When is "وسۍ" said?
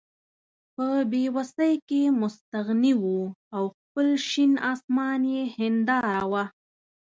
1.35-1.73